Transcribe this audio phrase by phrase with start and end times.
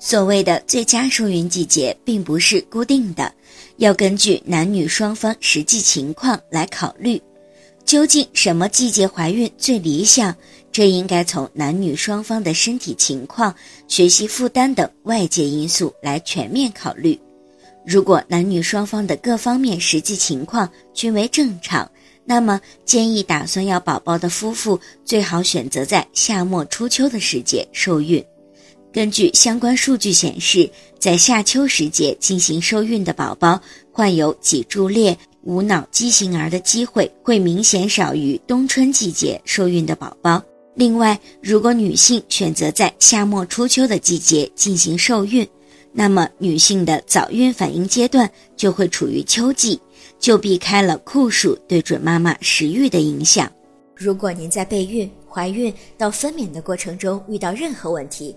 [0.00, 3.32] 所谓的最佳受孕季节并不是固定的，
[3.76, 7.20] 要根据男女双方实际情况来考虑。
[7.84, 10.34] 究竟什么季节怀孕最理想？
[10.72, 13.54] 这应该从男女双方的身体情况、
[13.88, 17.18] 学习负担等外界因素来全面考虑。
[17.84, 21.90] 如果男女双方的各方面实际情况均为正常，
[22.24, 28.24] 那么建议打算要宝宝的夫妇最好选择在夏末初秋的时节受孕。
[28.92, 30.68] 根据相关数据显示，
[30.98, 33.60] 在夏秋时节进行受孕的宝宝，
[33.92, 35.16] 患有脊柱裂。
[35.42, 40.42] 无脑畸形儿的机会会明显少于冬春季节受孕的宝宝。
[40.74, 45.48] 另外，如果女性选择在夏末初秋的季节进行受孕，
[45.92, 49.80] 那么女性的早孕反应阶段就会处于秋季，
[50.18, 53.50] 就避开了酷暑对准妈妈食欲的影响。
[53.96, 58.36] 如果您在备孕、怀孕到分娩的过程中遇到任何问题，